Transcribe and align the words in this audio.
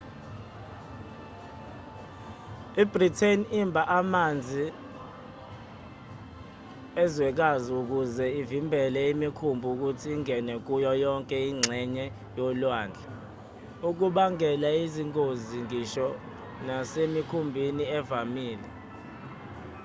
i-britain 2.81 3.39
imba 3.61 3.81
amanzi 3.99 4.65
ezwekazi 7.03 7.69
ukuze 7.81 8.25
ivimbele 8.41 9.01
imikhumbi 9.13 9.65
ukuthi 9.73 10.07
ingene 10.15 10.53
kuyo 10.65 10.91
yonke 11.03 11.37
ingxenye 11.51 12.05
yolwandle 12.37 13.07
okubangela 13.89 14.69
izingozi 14.83 15.57
ngisho 15.65 16.07
nasemikhunjini 16.65 17.83
evamile 17.99 18.69